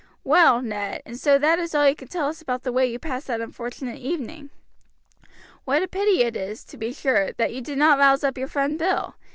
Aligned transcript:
Well, 0.23 0.63
Ned, 0.63 1.03
and 1.05 1.15
so 1.15 1.37
that 1.37 1.59
is 1.59 1.75
all 1.75 1.87
you 1.87 1.95
can 1.95 2.07
tell 2.07 2.27
us 2.27 2.41
about 2.41 2.63
the 2.63 2.71
way 2.71 2.87
you 2.87 2.97
passed 2.97 3.27
that 3.27 3.39
unfortunate 3.39 3.99
evening. 3.99 4.49
What 5.63 5.83
a 5.83 5.87
pity 5.87 6.23
it 6.23 6.35
is, 6.35 6.63
to 6.63 6.77
be 6.79 6.91
sure, 6.91 7.33
that 7.33 7.53
you 7.53 7.61
did 7.61 7.77
not 7.77 7.99
rouse 7.99 8.23
up 8.23 8.35
your 8.35 8.47
friend 8.47 8.79
Bill. 8.79 9.13